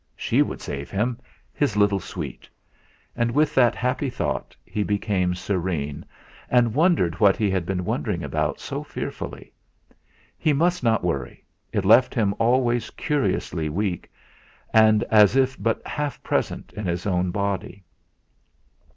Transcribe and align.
She 0.15 0.41
would 0.41 0.61
save 0.61 0.89
him 0.89 1.19
his 1.53 1.77
little 1.77 1.99
sweet! 1.99 2.49
And 3.15 3.29
with 3.29 3.53
that 3.53 3.75
happy 3.75 4.09
thought 4.09 4.55
he 4.65 4.81
became 4.81 5.35
serene, 5.35 6.05
and 6.49 6.73
wondered 6.73 7.19
what 7.19 7.37
he 7.37 7.51
had 7.51 7.67
been 7.67 7.85
worrying 7.85 8.23
about 8.23 8.59
so 8.59 8.81
fearfully. 8.83 9.53
He 10.39 10.53
must 10.53 10.83
not 10.83 11.03
worry, 11.03 11.45
it 11.71 11.85
left 11.85 12.15
him 12.15 12.33
always 12.39 12.89
curiously 12.89 13.69
weak, 13.69 14.11
and 14.73 15.03
as 15.11 15.35
if 15.35 15.55
but 15.61 15.85
half 15.85 16.23
present 16.23 16.73
in 16.73 16.87
his 16.87 17.05
own 17.05 17.29
body. 17.29 17.83